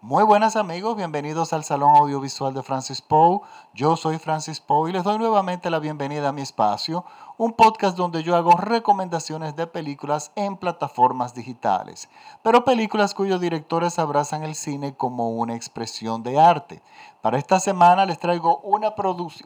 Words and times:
Muy 0.00 0.22
buenas 0.22 0.54
amigos, 0.54 0.96
bienvenidos 0.96 1.52
al 1.52 1.64
Salón 1.64 1.96
Audiovisual 1.96 2.54
de 2.54 2.62
Francis 2.62 3.02
Poe. 3.02 3.40
Yo 3.74 3.96
soy 3.96 4.18
Francis 4.18 4.60
Poe 4.60 4.88
y 4.88 4.92
les 4.92 5.02
doy 5.02 5.18
nuevamente 5.18 5.70
la 5.70 5.80
bienvenida 5.80 6.28
a 6.28 6.32
mi 6.32 6.40
espacio, 6.40 7.04
un 7.36 7.52
podcast 7.52 7.96
donde 7.96 8.22
yo 8.22 8.36
hago 8.36 8.52
recomendaciones 8.52 9.56
de 9.56 9.66
películas 9.66 10.30
en 10.36 10.56
plataformas 10.56 11.34
digitales, 11.34 12.08
pero 12.44 12.64
películas 12.64 13.12
cuyos 13.12 13.40
directores 13.40 13.98
abrazan 13.98 14.44
el 14.44 14.54
cine 14.54 14.94
como 14.94 15.30
una 15.30 15.56
expresión 15.56 16.22
de 16.22 16.38
arte. 16.38 16.80
Para 17.20 17.36
esta 17.38 17.58
semana 17.58 18.06
les 18.06 18.20
traigo 18.20 18.58
una, 18.58 18.94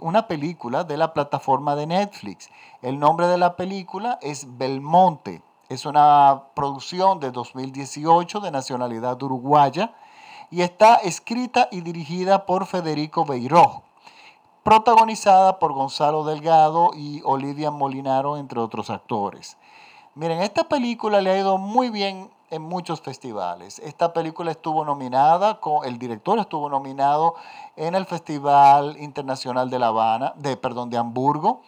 una 0.00 0.28
película 0.28 0.84
de 0.84 0.98
la 0.98 1.14
plataforma 1.14 1.76
de 1.76 1.86
Netflix. 1.86 2.50
El 2.82 2.98
nombre 2.98 3.26
de 3.26 3.38
la 3.38 3.56
película 3.56 4.18
es 4.20 4.58
Belmonte. 4.58 5.42
Es 5.70 5.86
una 5.86 6.42
producción 6.54 7.20
de 7.20 7.30
2018 7.30 8.40
de 8.40 8.50
nacionalidad 8.50 9.22
uruguaya 9.22 9.94
y 10.52 10.60
está 10.60 10.96
escrita 10.96 11.68
y 11.70 11.80
dirigida 11.80 12.44
por 12.44 12.66
Federico 12.66 13.24
Beiró, 13.24 13.84
protagonizada 14.62 15.58
por 15.58 15.72
Gonzalo 15.72 16.24
Delgado 16.24 16.90
y 16.94 17.22
Olivia 17.24 17.70
Molinaro, 17.70 18.36
entre 18.36 18.60
otros 18.60 18.90
actores. 18.90 19.56
Miren, 20.14 20.42
esta 20.42 20.64
película 20.64 21.22
le 21.22 21.30
ha 21.30 21.38
ido 21.38 21.56
muy 21.56 21.88
bien 21.88 22.30
en 22.50 22.60
muchos 22.60 23.00
festivales. 23.00 23.78
Esta 23.78 24.12
película 24.12 24.50
estuvo 24.50 24.84
nominada, 24.84 25.58
el 25.84 25.98
director 25.98 26.38
estuvo 26.38 26.68
nominado 26.68 27.34
en 27.76 27.94
el 27.94 28.04
Festival 28.04 28.98
Internacional 29.00 29.70
de 29.70 29.78
La 29.78 29.86
Habana, 29.86 30.34
de, 30.36 30.58
perdón, 30.58 30.90
de 30.90 30.98
Hamburgo. 30.98 31.62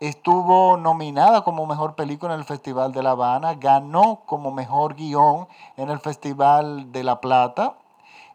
Estuvo 0.00 0.76
nominada 0.76 1.44
como 1.44 1.66
mejor 1.66 1.94
película 1.94 2.34
en 2.34 2.40
el 2.40 2.46
Festival 2.46 2.90
de 2.90 3.04
La 3.04 3.12
Habana, 3.12 3.54
ganó 3.54 4.22
como 4.26 4.50
mejor 4.50 4.96
guion 4.96 5.46
en 5.76 5.88
el 5.88 6.00
Festival 6.00 6.90
de 6.90 7.04
La 7.04 7.20
Plata 7.20 7.76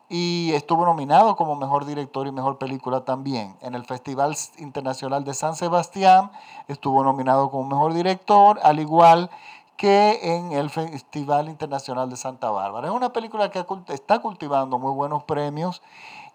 y 0.09 0.51
estuvo 0.53 0.85
nominado 0.85 1.35
como 1.35 1.55
mejor 1.55 1.85
director 1.85 2.25
y 2.25 2.31
mejor 2.31 2.57
película 2.57 3.05
también. 3.05 3.55
En 3.61 3.75
el 3.75 3.85
Festival 3.85 4.35
Internacional 4.57 5.23
de 5.23 5.35
San 5.35 5.55
Sebastián 5.55 6.31
estuvo 6.67 7.03
nominado 7.03 7.51
como 7.51 7.69
mejor 7.69 7.93
director, 7.93 8.59
al 8.63 8.79
igual 8.79 9.29
que 9.77 10.19
en 10.35 10.51
el 10.51 10.71
Festival 10.71 11.47
Internacional 11.47 12.09
de 12.09 12.17
Santa 12.17 12.49
Bárbara. 12.49 12.87
Es 12.87 12.93
una 12.93 13.13
película 13.13 13.51
que 13.51 13.63
está 13.89 14.19
cultivando 14.19 14.79
muy 14.79 14.91
buenos 14.91 15.23
premios 15.23 15.81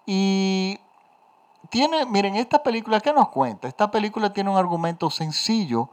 y 0.06 0.78
tiene, 1.68 2.06
miren, 2.06 2.36
esta 2.36 2.62
película, 2.62 3.00
¿qué 3.00 3.12
nos 3.12 3.28
cuenta? 3.30 3.66
Esta 3.66 3.90
película 3.90 4.32
tiene 4.32 4.50
un 4.50 4.56
argumento 4.56 5.10
sencillo, 5.10 5.88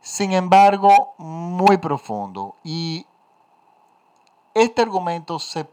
sin 0.00 0.32
embargo, 0.32 1.14
muy 1.16 1.78
profundo. 1.78 2.56
Y 2.62 3.06
este 4.52 4.82
argumento 4.82 5.38
se 5.38 5.66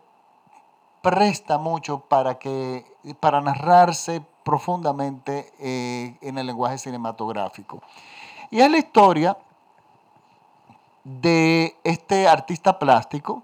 presta 1.01 1.57
mucho 1.57 2.01
para, 2.01 2.37
que, 2.37 2.85
para 3.19 3.41
narrarse 3.41 4.21
profundamente 4.43 5.51
eh, 5.59 6.17
en 6.21 6.37
el 6.37 6.47
lenguaje 6.47 6.77
cinematográfico. 6.77 7.81
Y 8.49 8.59
es 8.59 8.69
la 8.69 8.77
historia 8.77 9.37
de 11.03 11.75
este 11.83 12.27
artista 12.27 12.77
plástico, 12.77 13.43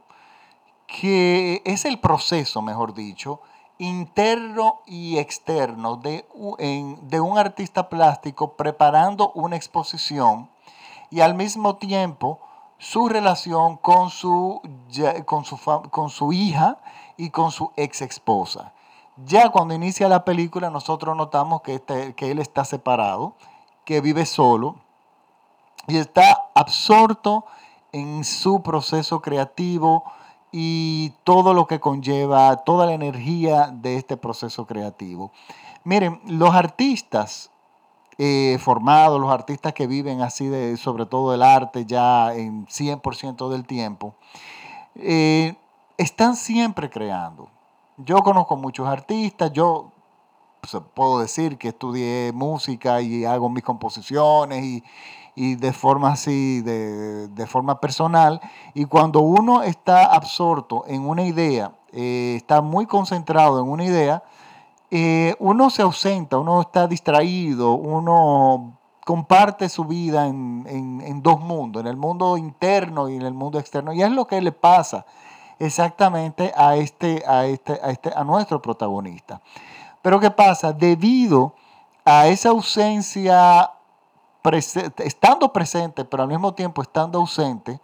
que 0.85 1.61
es 1.65 1.85
el 1.85 1.99
proceso, 1.99 2.61
mejor 2.61 2.93
dicho, 2.93 3.41
interno 3.79 4.81
y 4.85 5.17
externo 5.17 5.97
de, 5.97 6.25
de 7.01 7.19
un 7.19 7.37
artista 7.37 7.89
plástico 7.89 8.53
preparando 8.53 9.31
una 9.33 9.55
exposición 9.55 10.49
y 11.09 11.21
al 11.21 11.35
mismo 11.35 11.75
tiempo 11.75 12.39
su 12.79 13.09
relación 13.09 13.77
con 13.77 14.09
su, 14.09 14.61
con 15.25 15.45
su, 15.45 15.59
con 15.89 16.09
su 16.09 16.33
hija 16.33 16.77
y 17.17 17.31
con 17.31 17.51
su 17.51 17.71
ex 17.75 18.01
esposa. 18.01 18.73
Ya 19.25 19.49
cuando 19.49 19.73
inicia 19.73 20.07
la 20.07 20.23
película 20.23 20.69
nosotros 20.69 21.17
notamos 21.17 21.61
que, 21.61 21.75
este, 21.75 22.13
que 22.13 22.31
él 22.31 22.39
está 22.39 22.63
separado, 22.65 23.35
que 23.83 23.99
vive 24.01 24.25
solo 24.25 24.75
y 25.87 25.97
está 25.97 26.49
absorto 26.53 27.45
en 27.91 28.23
su 28.23 28.61
proceso 28.61 29.21
creativo 29.21 30.03
y 30.51 31.13
todo 31.23 31.53
lo 31.53 31.67
que 31.67 31.79
conlleva, 31.79 32.57
toda 32.57 32.85
la 32.85 32.93
energía 32.93 33.69
de 33.73 33.97
este 33.97 34.17
proceso 34.17 34.65
creativo. 34.65 35.31
Miren, 35.83 36.21
los 36.25 36.53
artistas 36.53 37.49
eh, 38.17 38.57
formados, 38.59 39.21
los 39.21 39.31
artistas 39.31 39.73
que 39.73 39.87
viven 39.87 40.21
así 40.21 40.47
de, 40.47 40.75
sobre 40.77 41.05
todo 41.05 41.33
el 41.33 41.41
arte 41.41 41.85
ya 41.85 42.33
en 42.33 42.65
100% 42.67 43.49
del 43.49 43.65
tiempo, 43.65 44.15
eh, 44.95 45.55
están 45.97 46.35
siempre 46.35 46.89
creando. 46.89 47.49
Yo 47.97 48.17
conozco 48.19 48.55
muchos 48.55 48.87
artistas, 48.87 49.51
yo 49.51 49.91
pues, 50.61 50.81
puedo 50.93 51.19
decir 51.19 51.57
que 51.57 51.69
estudié 51.69 52.31
música 52.33 53.01
y 53.01 53.25
hago 53.25 53.49
mis 53.49 53.63
composiciones 53.63 54.83
y, 55.35 55.55
de 55.55 55.73
forma 55.73 56.11
así, 56.11 56.61
de, 56.61 57.47
forma 57.47 57.79
personal. 57.79 58.39
Y 58.73 58.85
cuando 58.85 59.21
uno 59.21 59.63
está 59.63 60.05
absorto 60.05 60.83
en 60.87 61.07
una 61.07 61.23
idea, 61.23 61.71
eh, 61.91 62.35
está 62.37 62.61
muy 62.61 62.85
concentrado 62.85 63.59
en 63.59 63.69
una 63.69 63.83
idea, 63.83 64.23
eh, 64.89 65.35
uno 65.39 65.69
se 65.69 65.81
ausenta, 65.81 66.37
uno 66.37 66.61
está 66.61 66.87
distraído, 66.87 67.73
uno 67.73 68.77
comparte 69.05 69.69
su 69.69 69.85
vida 69.85 70.27
en, 70.27 70.65
en, 70.67 71.21
dos 71.21 71.39
mundos, 71.39 71.81
en 71.81 71.87
el 71.87 71.97
mundo 71.97 72.37
interno 72.37 73.09
y 73.09 73.15
en 73.15 73.21
el 73.21 73.33
mundo 73.33 73.59
externo. 73.59 73.93
Y 73.93 74.01
es 74.03 74.11
lo 74.11 74.27
que 74.27 74.41
le 74.41 74.51
pasa 74.51 75.05
exactamente 75.59 76.53
a, 76.55 76.75
este, 76.75 77.23
a, 77.27 77.45
este, 77.45 77.79
a, 77.81 77.89
este, 77.89 78.11
a 78.15 78.23
nuestro 78.23 78.61
protagonista. 78.61 79.41
Pero 80.01 80.19
¿qué 80.19 80.31
pasa? 80.31 80.73
Debido 80.73 81.53
a 82.05 82.27
esa 82.27 82.49
ausencia, 82.49 83.71
estando 84.97 85.51
presente, 85.51 86.05
pero 86.05 86.23
al 86.23 86.29
mismo 86.29 86.53
tiempo 86.53 86.81
estando 86.81 87.19
ausente, 87.19 87.79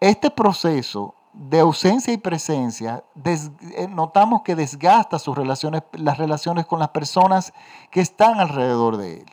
este 0.00 0.30
proceso 0.30 1.14
de 1.32 1.60
ausencia 1.60 2.12
y 2.12 2.16
presencia, 2.16 3.04
eh, 3.24 3.88
notamos 3.88 4.42
que 4.42 4.54
desgasta 4.54 5.18
sus 5.18 5.36
relaciones, 5.36 5.82
las 5.92 6.16
relaciones 6.16 6.64
con 6.64 6.78
las 6.78 6.90
personas 6.90 7.52
que 7.90 8.00
están 8.00 8.40
alrededor 8.40 8.96
de 8.96 9.20
él. 9.20 9.26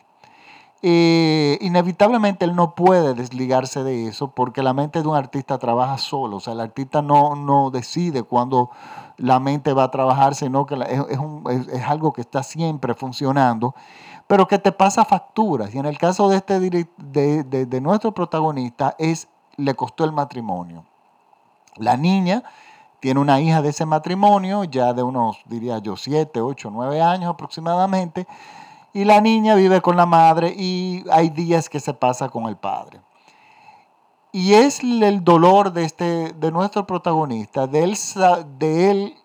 Eh, 0.86 1.58
inevitablemente 1.62 2.44
él 2.44 2.58
no 2.58 2.76
puede 2.76 3.14
desligarse 3.14 3.86
de 3.86 4.10
eso 4.10 4.32
porque 4.32 4.62
la 4.62 4.74
mente 4.74 5.02
de 5.02 5.08
un 5.08 5.16
artista 5.16 5.58
trabaja 5.58 5.98
solo. 5.98 6.38
O 6.38 6.40
sea, 6.42 6.52
el 6.52 6.60
artista 6.60 7.02
no, 7.02 7.38
no 7.38 7.72
decide 7.72 8.24
cuándo 8.24 8.70
la 9.16 9.40
mente 9.40 9.72
va 9.72 9.86
a 9.86 9.92
trabajar, 9.92 10.36
sino 10.36 10.66
que 10.66 10.76
es, 10.76 11.84
algo 11.88 12.12
que 12.12 12.20
está 12.20 12.44
siempre 12.44 12.96
funcionando, 12.96 13.74
pero 14.28 14.46
que 14.46 14.60
te 14.60 14.74
pasa 14.74 15.06
facturas. 15.06 15.74
Y 15.74 15.78
en 15.78 15.86
el 15.86 15.98
caso 15.98 16.28
de, 16.28 16.36
este, 16.36 16.60
de, 16.60 17.66
de 17.66 17.82
nuestro 17.82 18.12
protagonista, 18.12 18.94
es, 19.00 19.30
le 19.56 19.76
costó 19.76 20.04
el 20.04 20.12
matrimonio. 20.12 20.84
La 21.78 21.96
niña 21.96 22.44
tiene 23.00 23.22
una 23.22 23.40
hija 23.40 23.62
de 23.62 23.70
ese 23.70 23.86
matrimonio, 23.86 24.66
ya 24.66 24.92
de 24.94 25.02
unos, 25.02 25.38
diría 25.46 25.78
yo, 25.78 25.96
7, 25.96 26.42
8, 26.42 26.70
9 26.72 27.02
años 27.02 27.30
aproximadamente 27.30 28.28
y 28.94 29.06
la 29.06 29.20
niña 29.22 29.56
vive 29.56 29.82
con 29.82 29.98
la 29.98 30.06
madre 30.06 30.54
y 30.56 31.04
hay 31.12 31.30
días 31.30 31.68
que 31.68 31.80
se 31.80 31.94
pasa 31.94 32.30
con 32.30 32.46
el 32.46 32.56
padre. 32.56 33.02
Y 34.32 34.54
es 34.54 34.82
el 34.82 35.24
dolor 35.24 35.74
de, 35.74 35.84
este, 35.84 36.34
de 36.34 36.52
nuestro 36.52 36.88
protagonista, 36.88 37.68
de 37.68 37.84
él, 37.84 37.98
de 38.58 38.92
él 38.92 39.16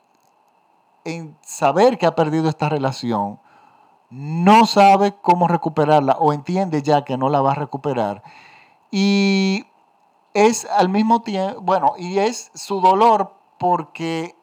en 1.04 1.36
saber 1.42 1.98
que 1.98 2.06
ha 2.06 2.14
perdido 2.14 2.48
esta 2.48 2.68
relación, 2.68 3.40
no 4.10 4.66
sabe 4.66 5.14
cómo 5.20 5.48
recuperarla 5.48 6.16
o 6.18 6.32
entiende 6.32 6.82
ya 6.82 7.04
que 7.04 7.16
no 7.16 7.28
la 7.28 7.40
va 7.40 7.52
a 7.52 7.56
recuperar. 7.56 8.22
Y 8.90 9.66
es 10.34 10.66
al 10.66 10.88
mismo 10.88 11.22
tiempo, 11.22 11.60
bueno, 11.60 11.94
y 11.98 12.18
es 12.18 12.50
su 12.54 12.80
dolor 12.80 13.34
porque 13.58 14.34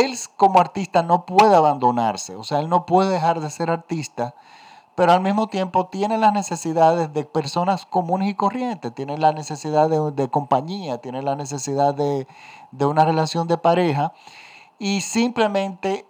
él 0.00 0.16
como 0.36 0.60
artista 0.60 1.02
no 1.02 1.26
puede 1.26 1.54
abandonarse, 1.54 2.36
o 2.36 2.44
sea, 2.44 2.60
él 2.60 2.68
no 2.68 2.86
puede 2.86 3.10
dejar 3.10 3.40
de 3.40 3.50
ser 3.50 3.70
artista, 3.70 4.34
pero 4.94 5.12
al 5.12 5.20
mismo 5.20 5.48
tiempo 5.48 5.86
tiene 5.86 6.18
las 6.18 6.32
necesidades 6.32 7.12
de 7.12 7.24
personas 7.24 7.86
comunes 7.86 8.28
y 8.28 8.34
corrientes, 8.34 8.94
tiene 8.94 9.18
la 9.18 9.32
necesidad 9.32 9.88
de, 9.88 10.28
compañía, 10.30 10.98
tiene 10.98 11.22
la 11.22 11.34
necesidad 11.34 11.94
de, 11.94 12.26
de 12.70 12.86
una 12.86 13.04
relación 13.04 13.48
de 13.48 13.58
pareja 13.58 14.12
y 14.78 15.00
simplemente 15.02 16.06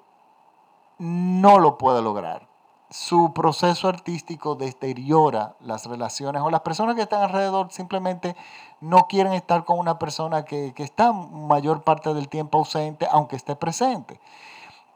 no 0.99 1.59
lo 1.59 1.79
puede 1.79 2.03
lograr 2.03 2.52
su 2.93 3.33
proceso 3.33 3.89
artístico 3.89 4.55
deteriora 4.55 5.55
las 5.61 5.87
relaciones 5.87 6.43
o 6.43 6.51
las 6.51 6.61
personas 6.61 6.95
que 6.95 7.01
están 7.01 7.23
alrededor 7.23 7.73
simplemente 7.73 8.37
no 8.83 9.07
quieren 9.09 9.33
estar 9.33 9.65
con 9.65 9.79
una 9.79 9.99
persona 9.99 10.45
que, 10.45 10.75
está 10.77 11.11
mayor 11.13 11.85
parte 11.85 12.13
del 12.13 12.29
tiempo 12.29 12.59
ausente, 12.59 13.09
aunque 13.11 13.37
esté 13.37 13.57
presente. 13.57 14.21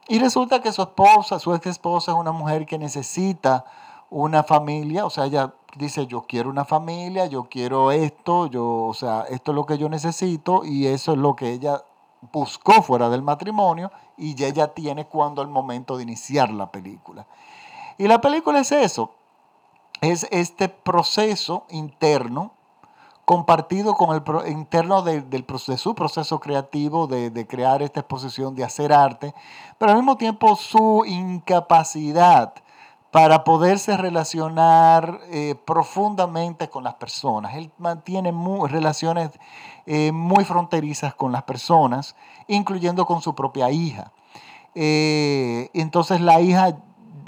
Y 0.07 0.19
resulta 0.19 0.61
que 0.61 0.71
su 0.71 0.83
esposa, 0.83 1.39
su 1.39 1.55
ex 1.55 1.65
esposa 1.65 2.11
es 2.11 2.17
una 2.17 2.31
mujer 2.31 2.67
que 2.67 2.77
necesita 2.77 3.65
una 4.11 4.43
familia, 4.43 5.03
o 5.03 5.09
sea, 5.09 5.25
ella 5.25 5.55
dice, 5.75 6.05
yo 6.05 6.21
quiero 6.21 6.51
una 6.51 6.65
familia, 6.65 7.25
yo 7.25 7.45
quiero 7.49 7.91
esto, 7.91 8.45
yo, 8.45 8.85
o 8.85 8.93
sea, 8.93 9.25
esto 9.27 9.51
es 9.51 9.55
lo 9.55 9.65
que 9.65 9.79
yo 9.79 9.89
necesito 9.89 10.63
y 10.63 10.85
eso 10.85 11.13
es 11.13 11.17
lo 11.17 11.35
que 11.35 11.51
ella 11.51 11.81
buscó 12.31 12.83
fuera 12.83 13.09
del 13.09 13.23
matrimonio 13.23 13.91
y 14.17 14.41
ella 14.43 14.67
tiene 14.67 15.07
cuando 15.07 15.41
el 15.41 15.47
momento 15.47 15.97
de 15.97 16.03
iniciar 16.03 16.51
la 16.51 16.71
película. 16.71 17.25
Y 17.97 18.07
la 18.07 18.21
película 18.21 18.59
es 18.59 18.71
eso, 18.71 19.11
es 20.01 20.27
este 20.31 20.69
proceso 20.69 21.65
interno 21.69 22.51
compartido 23.25 23.95
con 23.95 24.15
el 24.15 24.49
interno 24.49 25.01
de, 25.01 25.43
su 25.75 25.95
proceso 25.95 26.39
creativo 26.39 27.07
de, 27.07 27.45
crear 27.45 27.81
esta 27.81 27.99
exposición, 27.99 28.55
de 28.55 28.63
hacer 28.63 28.93
arte, 28.93 29.33
pero 29.77 29.91
al 29.91 29.97
mismo 29.97 30.15
tiempo 30.15 30.55
su 30.55 31.03
incapacidad 31.05 32.53
para 33.11 33.43
poderse 33.43 33.97
relacionar 33.97 35.19
eh, 35.29 35.55
profundamente 35.65 36.69
con 36.69 36.85
las 36.85 36.93
personas. 36.95 37.55
Él 37.55 37.69
mantiene 37.77 38.33
relaciones 38.69 39.31
eh, 39.85 40.11
muy 40.13 40.45
fronterizas 40.45 41.13
con 41.13 41.31
las 41.31 41.43
personas, 41.43 42.15
incluyendo 42.47 43.05
con 43.05 43.21
su 43.21 43.35
propia 43.35 43.71
hija. 43.71 44.13
Eh, 44.73 45.69
entonces 45.73 46.21
la 46.21 46.39
hija 46.39 46.77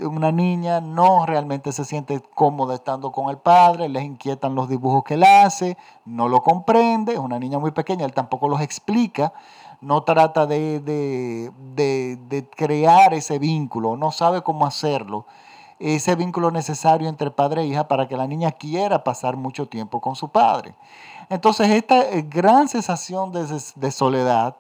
una 0.02 0.32
niña 0.32 0.82
no 0.82 1.26
realmente 1.26 1.72
se 1.72 1.86
siente 1.86 2.22
cómoda 2.34 2.76
estando 2.76 3.12
con 3.12 3.30
el 3.30 3.38
padre, 3.38 3.90
les 3.90 4.04
inquietan 4.04 4.56
los 4.56 4.70
dibujos 4.70 5.04
que 5.04 5.16
él 5.16 5.24
hace, 5.24 5.78
no 6.06 6.28
lo 6.28 6.42
comprende, 6.42 7.14
es 7.14 7.20
una 7.20 7.40
niña 7.40 7.60
muy 7.60 7.72
pequeña, 7.72 8.06
él 8.06 8.14
tampoco 8.14 8.48
los 8.48 8.62
explica, 8.62 9.34
no 9.82 10.04
trata 10.04 10.46
de, 10.46 10.80
de, 10.80 12.50
crear 12.56 13.14
ese 13.14 13.40
vínculo, 13.40 13.96
no 13.96 14.12
sabe 14.12 14.42
cómo 14.42 14.66
hacerlo, 14.66 15.26
ese 15.80 16.16
vínculo 16.16 16.52
necesario 16.52 17.08
entre 17.08 17.32
padre 17.32 17.62
e 17.62 17.68
hija 17.68 17.88
para 17.88 18.08
que 18.08 18.18
la 18.18 18.28
niña 18.28 18.52
quiera 18.52 19.04
pasar 19.04 19.38
mucho 19.38 19.68
tiempo 19.68 20.02
con 20.02 20.16
su 20.16 20.30
padre. 20.30 20.76
Entonces 21.30 21.70
esta 21.70 22.02
eh, 22.02 22.24
gran 22.24 22.68
sensación 22.68 23.32
de 23.32 23.92
soledad, 23.92 24.56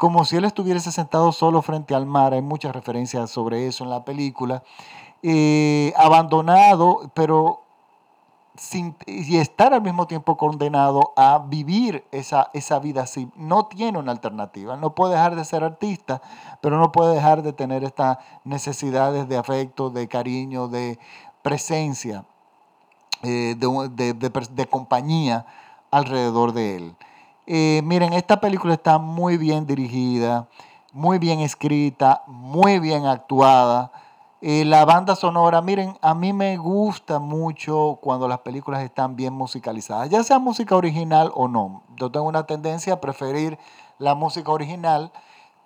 como 0.00 0.24
si 0.24 0.36
él 0.36 0.46
estuviese 0.46 0.90
sentado 0.92 1.30
solo 1.30 1.60
frente 1.60 1.94
al 1.94 2.06
mar. 2.06 2.32
Hay 2.32 2.40
muchas 2.40 2.74
referencias 2.74 3.30
sobre 3.30 3.66
eso 3.66 3.84
en 3.84 3.90
la 3.90 4.02
película. 4.02 4.62
Eh, 5.22 5.92
abandonado, 5.94 7.10
pero 7.12 7.60
sin, 8.56 8.96
y 9.04 9.36
estar 9.36 9.74
al 9.74 9.82
mismo 9.82 10.06
tiempo 10.06 10.38
condenado 10.38 11.12
a 11.16 11.44
vivir 11.46 12.02
esa, 12.12 12.48
esa 12.54 12.78
vida 12.78 13.02
así. 13.02 13.30
No 13.36 13.66
tiene 13.66 13.98
una 13.98 14.12
alternativa. 14.12 14.74
No 14.74 14.94
puede 14.94 15.16
dejar 15.16 15.36
de 15.36 15.44
ser 15.44 15.64
artista, 15.64 16.22
pero 16.62 16.78
no 16.78 16.92
puede 16.92 17.14
dejar 17.14 17.42
de 17.42 17.52
tener 17.52 17.84
estas 17.84 18.16
necesidades 18.44 19.28
de 19.28 19.36
afecto, 19.36 19.90
de 19.90 20.08
cariño, 20.08 20.68
de 20.68 20.98
presencia, 21.42 22.24
eh, 23.22 23.54
de, 23.54 24.14
de 24.14 24.66
compañía 24.66 25.44
alrededor 25.90 26.54
de 26.54 26.76
él. 26.76 26.96
Eh, 27.52 27.82
miren, 27.82 28.12
esta 28.12 28.38
película 28.38 28.74
está 28.74 28.98
muy 28.98 29.36
bien 29.36 29.66
dirigida, 29.66 30.46
muy 30.92 31.18
bien 31.18 31.40
escrita, 31.40 32.22
muy 32.28 32.78
bien 32.78 33.06
actuada. 33.06 33.90
Eh, 34.40 34.64
la 34.64 34.84
banda 34.84 35.16
sonora, 35.16 35.60
miren, 35.60 35.98
a 36.00 36.14
mí 36.14 36.32
me 36.32 36.56
gusta 36.58 37.18
mucho 37.18 37.98
cuando 38.00 38.28
las 38.28 38.38
películas 38.38 38.84
están 38.84 39.16
bien 39.16 39.32
musicalizadas, 39.32 40.08
ya 40.10 40.22
sea 40.22 40.38
música 40.38 40.76
original 40.76 41.32
o 41.34 41.48
no. 41.48 41.82
Yo 41.96 42.08
tengo 42.12 42.28
una 42.28 42.46
tendencia 42.46 42.92
a 42.92 43.00
preferir 43.00 43.58
la 43.98 44.14
música 44.14 44.52
original, 44.52 45.10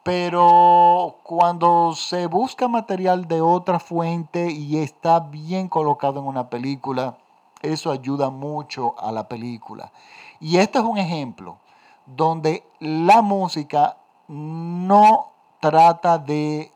pero 0.02 1.16
cuando 1.22 1.94
se 1.94 2.28
busca 2.28 2.66
material 2.66 3.28
de 3.28 3.42
otra 3.42 3.78
fuente 3.78 4.50
y 4.50 4.78
está 4.78 5.20
bien 5.20 5.68
colocado 5.68 6.18
en 6.20 6.26
una 6.28 6.48
película, 6.48 7.18
eso 7.60 7.90
ayuda 7.90 8.30
mucho 8.30 8.94
a 8.98 9.12
la 9.12 9.28
película. 9.28 9.92
Y 10.40 10.56
este 10.56 10.78
es 10.78 10.84
un 10.84 10.96
ejemplo 10.96 11.58
donde 12.06 12.64
la 12.80 13.22
música 13.22 13.96
no 14.28 15.32
trata 15.60 16.18
de 16.18 16.70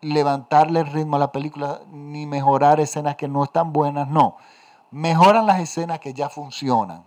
levantarle 0.00 0.80
el 0.80 0.86
ritmo 0.86 1.16
a 1.16 1.18
la 1.18 1.32
película 1.32 1.80
ni 1.90 2.26
mejorar 2.26 2.80
escenas 2.80 3.16
que 3.16 3.28
no 3.28 3.44
están 3.44 3.72
buenas, 3.72 4.08
no. 4.08 4.36
Mejoran 4.90 5.46
las 5.46 5.60
escenas 5.60 6.00
que 6.00 6.14
ya 6.14 6.28
funcionan. 6.28 7.04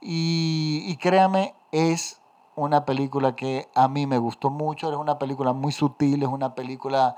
Y, 0.00 0.96
créame, 1.00 1.54
es 1.72 2.20
una 2.56 2.84
película 2.84 3.34
que 3.34 3.68
a 3.74 3.88
mí 3.88 4.06
me 4.06 4.18
gustó 4.18 4.50
mucho, 4.50 4.90
es 4.90 4.96
una 4.96 5.18
película 5.18 5.52
muy 5.54 5.72
sutil, 5.72 6.22
es 6.22 6.28
una 6.28 6.54
película 6.54 7.16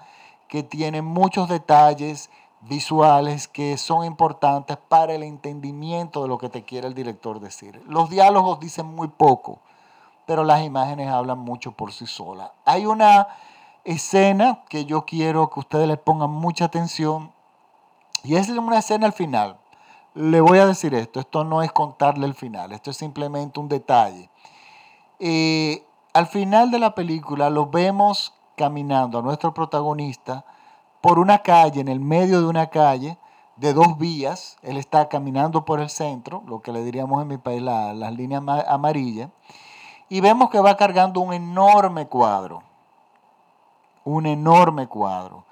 que 0.49 0.63
tiene 0.63 1.03
muchos 1.03 1.49
detalles 1.49 2.31
visuales 2.61 3.49
que 3.49 3.77
son 3.77 4.05
importantes 4.05 4.77
para 4.89 5.15
el 5.15 5.25
entendimiento 5.25 6.23
de 6.23 6.29
lo 6.29 6.39
que 6.39 6.49
te 6.49 6.65
quiere 6.65 6.87
el 6.87 6.95
director 6.95 7.41
decir. 7.41 7.83
Los 7.87 8.09
diálogos 8.09 8.61
dicen 8.61 8.87
muy 8.87 9.09
poco, 9.09 9.59
pero 10.27 10.43
las 10.45 10.63
imágenes 10.65 11.09
hablan 11.09 11.39
mucho 11.39 11.73
por 11.73 11.93
sí 11.93 12.07
solas. 12.07 12.51
Hay 12.65 12.85
una 12.85 13.29
escena 13.85 14.65
que 14.69 14.85
yo 14.85 15.07
quiero 15.07 15.49
que 15.49 15.61
ustedes 15.61 15.87
le 15.87 15.97
pongan 15.97 16.31
mucha 16.31 16.67
atención 16.67 17.33
y 18.25 18.35
es 18.35 18.49
una 18.49 18.79
escena 18.79 19.07
al 19.07 19.13
final. 19.13 19.57
Le 20.15 20.41
voy 20.41 20.59
a 20.59 20.67
decir 20.67 20.95
esto, 20.95 21.21
esto 21.21 21.45
no 21.45 21.63
es 21.63 21.71
contarle 21.73 22.27
el 22.27 22.35
final, 22.35 22.73
esto 22.73 22.91
es 22.91 22.97
simplemente 22.97 23.61
un 23.61 23.69
detalle. 23.69 24.29
Eh, 25.21 25.87
al 26.13 26.27
final 26.27 26.71
de 26.71 26.81
la 26.81 26.95
película 26.95 27.49
lo 27.49 27.67
vemos 27.67 28.35
caminando 28.57 29.19
a 29.19 29.23
nuestro 29.23 29.55
protagonista 29.55 30.45
por 31.01 31.19
una 31.19 31.39
calle, 31.39 31.81
en 31.81 31.89
el 31.89 32.01
medio 32.01 32.41
de 32.41 32.47
una 32.47 32.69
calle 32.69 33.19
de 33.57 33.75
dos 33.75 33.99
vías. 33.99 34.57
Él 34.63 34.79
está 34.79 35.09
caminando 35.09 35.65
por 35.65 35.79
el 35.79 35.91
centro, 35.91 36.43
lo 36.47 36.61
que 36.61 36.73
le 36.73 36.83
diríamos 36.83 37.23
en 37.23 37.29
mi 37.29 37.37
país 37.37 37.63
las 37.63 38.13
líneas 38.15 38.43
amarillas 38.67 39.29
y 40.09 40.21
vemos 40.21 40.51
que 40.51 40.61
va 40.61 40.77
cargando 40.77 41.21
un 41.21 41.33
enorme 41.33 42.07
cuadro, 42.07 42.63
un 44.05 44.27
enorme 44.27 44.87
cuadro. 44.87 45.45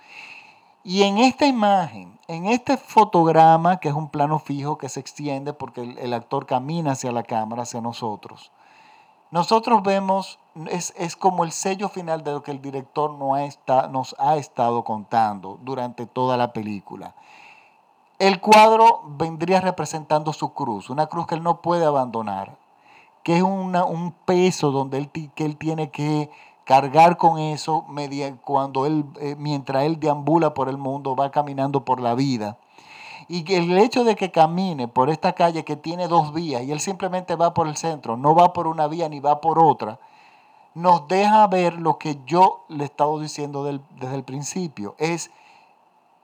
Y 0.83 1.03
en 1.03 1.19
esta 1.19 1.47
imagen, 1.47 2.19
en 2.29 2.47
este 2.47 2.77
fotograma, 2.77 3.79
que 3.79 3.89
es 3.89 3.95
un 3.95 4.11
plano 4.11 4.39
fijo 4.39 4.77
que 4.79 4.89
se 4.89 5.01
extiende 5.01 5.53
porque 5.55 5.81
el, 5.81 6.13
actor 6.13 6.47
camina 6.47 6.93
hacia 6.93 7.11
la 7.11 7.23
cámara, 7.23 7.63
hacia 7.63 7.81
nosotros, 7.81 8.53
nosotros 9.31 9.83
vemos, 9.83 10.39
es, 10.71 11.17
como 11.17 11.43
el 11.43 11.53
sello 11.53 11.89
final 11.89 12.23
de 12.23 12.33
lo 12.33 12.43
que 12.43 12.53
el 12.53 12.63
director 12.63 13.11
nos 13.11 14.15
ha 14.19 14.37
estado 14.37 14.85
contando 14.85 15.59
durante 15.63 16.07
toda 16.07 16.37
la 16.37 16.53
película. 16.53 17.15
El 18.21 18.41
cuadro 18.41 19.03
vendría 19.07 19.61
representando 19.61 20.33
su 20.33 20.53
cruz, 20.53 20.89
una 20.89 21.07
cruz 21.07 21.27
que 21.27 21.35
él 21.35 21.43
no 21.43 21.63
puede 21.63 21.85
abandonar, 21.85 22.57
que 23.25 23.39
es 23.39 23.43
un 23.43 24.15
peso 24.25 24.71
donde 24.71 24.99
él, 24.99 25.11
que 25.11 25.45
él 25.45 25.57
tiene 25.57 25.91
que 25.91 26.31
cargar 26.65 27.17
con 27.17 27.39
eso 27.39 27.85
cuando 28.45 28.87
él, 28.87 29.05
eh, 29.21 29.35
mientras 29.39 29.85
él 29.85 29.99
deambula 29.99 30.55
por 30.55 30.69
el 30.69 30.79
mundo, 30.79 31.17
va 31.17 31.31
caminando 31.31 31.85
por 31.85 32.01
la 32.01 32.15
vida. 32.15 32.59
Y 33.27 33.51
el 33.55 33.79
hecho 33.79 34.05
de 34.05 34.17
que 34.17 34.31
camine 34.31 34.89
por 34.89 35.09
esta 35.09 35.33
calle 35.33 35.65
que 35.65 35.77
tiene 35.77 36.09
dos 36.09 36.35
vías 36.35 36.63
y 36.63 36.73
él 36.73 36.81
simplemente 36.81 37.37
va 37.37 37.55
por 37.55 37.67
el 37.67 37.77
centro, 37.77 38.17
no 38.17 38.35
va 38.35 38.53
por 38.53 38.67
una 38.67 38.87
vía 38.87 39.09
ni 39.09 39.21
va 39.21 39.41
por 39.41 39.59
otra, 39.59 39.99
nos 40.75 41.09
deja 41.09 41.47
ver 41.47 41.75
lo 41.81 41.99
que 41.99 42.19
yo 42.27 42.65
le 42.69 42.85
he 42.85 42.87
estado 42.87 43.19
diciendo 43.21 43.65
desde 43.65 44.15
el 44.15 44.25
principio. 44.25 44.95
Es 44.99 45.31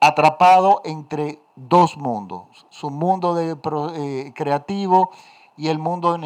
atrapado 0.01 0.83
entre 0.85 1.41
dos 1.57 1.97
mundos. 1.97 2.67
Su 2.69 2.91
mundo 2.91 3.35
de, 3.35 3.57
eh, 3.95 4.33
creativo 4.35 5.11
y 5.57 5.69
el 5.69 5.79
mundo, 5.79 6.19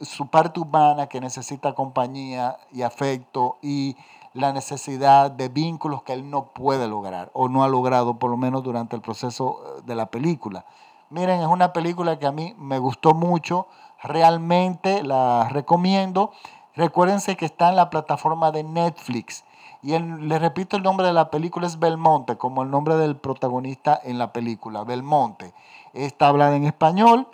su 0.00 0.26
parte 0.26 0.60
humana 0.60 1.06
que 1.06 1.20
necesita 1.20 1.74
compañía 1.74 2.58
y 2.72 2.82
afecto 2.82 3.58
y 3.62 3.96
la 4.32 4.52
necesidad 4.52 5.30
de 5.30 5.48
vínculos 5.48 6.02
que 6.02 6.12
él 6.12 6.30
no 6.30 6.46
puede 6.46 6.86
lograr 6.86 7.30
o 7.32 7.48
no 7.48 7.64
ha 7.64 7.68
logrado 7.68 8.18
por 8.18 8.30
lo 8.30 8.36
menos 8.36 8.62
durante 8.62 8.94
el 8.94 9.02
proceso 9.02 9.60
eh, 9.64 9.82
de 9.84 9.94
la 9.94 10.06
película. 10.06 10.64
Miren, 11.10 11.40
es 11.40 11.46
una 11.46 11.72
película 11.72 12.18
que 12.18 12.26
a 12.26 12.32
mí 12.32 12.54
me 12.56 12.78
gustó 12.78 13.14
mucho, 13.14 13.66
realmente 14.02 15.02
la 15.02 15.48
recomiendo. 15.48 16.30
Recuérdense 16.76 17.36
que 17.36 17.46
está 17.46 17.70
en 17.70 17.76
la 17.76 17.90
plataforma 17.90 18.52
de 18.52 18.62
Netflix. 18.62 19.44
Y 19.82 19.98
le 19.98 20.38
repito, 20.38 20.76
el 20.76 20.82
nombre 20.82 21.06
de 21.06 21.12
la 21.12 21.30
película 21.30 21.66
es 21.66 21.78
Belmonte, 21.78 22.36
como 22.36 22.62
el 22.62 22.70
nombre 22.70 22.96
del 22.96 23.16
protagonista 23.16 23.98
en 24.04 24.18
la 24.18 24.32
película, 24.32 24.84
Belmonte. 24.84 25.52
Está 25.94 26.28
hablada 26.28 26.54
en 26.54 26.64
español, 26.64 27.26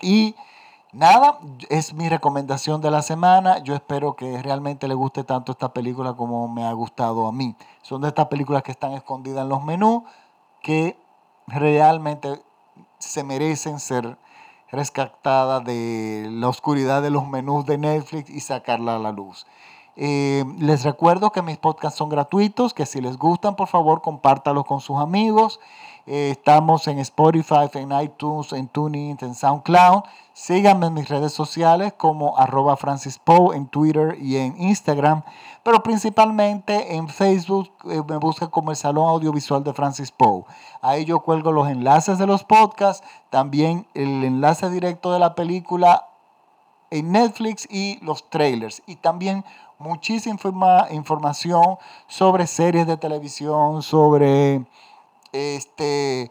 y 0.00 0.34
nada, 0.92 1.38
es 1.68 1.94
mi 1.94 2.08
recomendación 2.08 2.80
de 2.80 2.90
la 2.90 3.02
semana. 3.02 3.58
Yo 3.58 3.74
espero 3.74 4.16
que 4.16 4.42
realmente 4.42 4.88
le 4.88 4.94
guste 4.94 5.24
tanto 5.24 5.52
esta 5.52 5.72
película 5.72 6.14
como 6.14 6.48
me 6.48 6.64
ha 6.64 6.72
gustado 6.72 7.26
a 7.26 7.32
mí. 7.32 7.56
Son 7.82 8.00
de 8.00 8.08
estas 8.08 8.26
películas 8.26 8.62
que 8.62 8.72
están 8.72 8.92
escondidas 8.92 9.42
en 9.42 9.48
los 9.48 9.64
menús 9.64 10.02
que 10.62 10.98
realmente 11.46 12.42
se 12.98 13.24
merecen 13.24 13.80
ser 13.80 14.18
rescatadas 14.70 15.64
de 15.64 16.28
la 16.30 16.48
oscuridad 16.48 17.02
de 17.02 17.10
los 17.10 17.26
menús 17.26 17.64
de 17.64 17.78
Netflix 17.78 18.28
y 18.30 18.40
sacarla 18.40 18.96
a 18.96 18.98
la 18.98 19.12
luz. 19.12 19.46
Eh, 20.00 20.44
les 20.60 20.84
recuerdo 20.84 21.32
que 21.32 21.42
mis 21.42 21.58
podcasts 21.58 21.98
son 21.98 22.08
gratuitos, 22.08 22.72
que 22.72 22.86
si 22.86 23.00
les 23.00 23.18
gustan, 23.18 23.56
por 23.56 23.66
favor, 23.66 24.00
compártalos 24.00 24.64
con 24.64 24.80
sus 24.80 24.96
amigos. 24.96 25.58
Eh, 26.06 26.30
estamos 26.30 26.86
en 26.86 27.00
Spotify, 27.00 27.68
en 27.74 27.90
iTunes, 28.00 28.52
en 28.52 28.68
TuneIn, 28.68 29.18
en 29.20 29.34
SoundCloud. 29.34 30.04
Síganme 30.32 30.86
en 30.86 30.94
mis 30.94 31.08
redes 31.08 31.32
sociales 31.32 31.92
como 31.96 32.38
arroba 32.38 32.76
Francis 32.76 33.18
Poe 33.18 33.56
en 33.56 33.66
Twitter 33.66 34.16
y 34.20 34.36
en 34.36 34.54
Instagram, 34.62 35.24
pero 35.64 35.82
principalmente 35.82 36.94
en 36.94 37.08
Facebook 37.08 37.68
eh, 37.90 38.00
me 38.08 38.18
busca 38.18 38.46
como 38.46 38.70
el 38.70 38.76
Salón 38.76 39.08
Audiovisual 39.08 39.64
de 39.64 39.72
Francis 39.72 40.12
Poe. 40.12 40.44
Ahí 40.80 41.04
yo 41.06 41.20
cuelgo 41.20 41.50
los 41.50 41.68
enlaces 41.68 42.18
de 42.18 42.26
los 42.28 42.44
podcasts, 42.44 43.04
también 43.30 43.88
el 43.94 44.22
enlace 44.22 44.70
directo 44.70 45.12
de 45.12 45.18
la 45.18 45.34
película 45.34 46.04
en 46.90 47.12
Netflix 47.12 47.66
y 47.70 47.98
los 48.04 48.28
trailers. 48.30 48.82
Y 48.86 48.96
también 48.96 49.44
muchísima 49.78 50.88
información 50.90 51.78
sobre 52.06 52.46
series 52.46 52.86
de 52.86 52.96
televisión, 52.96 53.82
sobre 53.82 54.64
este, 55.32 56.30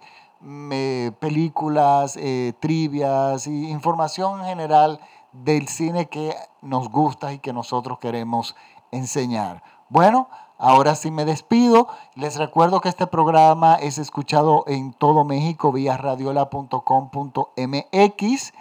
películas, 1.19 2.17
eh, 2.17 2.53
trivias 2.59 3.47
y 3.47 3.69
información 3.69 4.41
en 4.41 4.47
general 4.47 4.99
del 5.31 5.67
cine 5.67 6.07
que 6.07 6.35
nos 6.61 6.89
gusta 6.89 7.33
y 7.33 7.39
que 7.39 7.53
nosotros 7.53 7.99
queremos 7.99 8.55
enseñar. 8.91 9.63
Bueno, 9.89 10.29
ahora 10.57 10.95
sí 10.95 11.11
me 11.11 11.25
despido. 11.25 11.87
Les 12.15 12.37
recuerdo 12.37 12.81
que 12.81 12.89
este 12.89 13.07
programa 13.07 13.75
es 13.75 13.97
escuchado 13.97 14.65
en 14.67 14.91
todo 14.93 15.23
México 15.23 15.71
vía 15.71 15.95
radiola.com.mx 15.97 18.53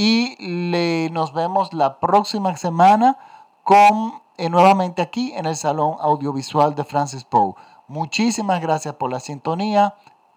y 0.00 0.36
le, 0.38 1.10
nos 1.10 1.32
vemos 1.32 1.74
la 1.74 1.98
próxima 1.98 2.56
semana 2.56 3.18
con 3.64 4.22
eh, 4.36 4.48
nuevamente 4.48 5.02
aquí 5.02 5.32
en 5.34 5.44
el 5.44 5.56
Salón 5.56 5.96
Audiovisual 5.98 6.76
de 6.76 6.84
Francis 6.84 7.24
Poe. 7.24 7.54
Muchísimas 7.88 8.60
gracias 8.60 8.94
por 8.94 9.10
la 9.10 9.18
sintonía. 9.18 9.96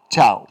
Chao. 0.09 0.47